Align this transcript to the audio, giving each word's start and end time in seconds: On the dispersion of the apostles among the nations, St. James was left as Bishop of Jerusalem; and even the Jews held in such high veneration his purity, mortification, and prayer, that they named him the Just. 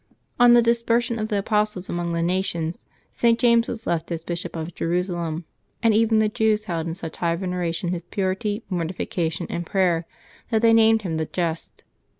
On 0.39 0.53
the 0.53 0.63
dispersion 0.63 1.19
of 1.19 1.27
the 1.27 1.37
apostles 1.37 1.87
among 1.87 2.11
the 2.11 2.23
nations, 2.23 2.87
St. 3.11 3.37
James 3.37 3.67
was 3.67 3.85
left 3.85 4.11
as 4.11 4.23
Bishop 4.23 4.55
of 4.55 4.73
Jerusalem; 4.73 5.45
and 5.83 5.93
even 5.93 6.17
the 6.17 6.27
Jews 6.27 6.63
held 6.63 6.87
in 6.87 6.95
such 6.95 7.17
high 7.17 7.35
veneration 7.35 7.89
his 7.89 8.01
purity, 8.01 8.63
mortification, 8.67 9.45
and 9.51 9.63
prayer, 9.63 10.07
that 10.49 10.63
they 10.63 10.73
named 10.73 11.03
him 11.03 11.17
the 11.17 11.27
Just. 11.27 11.83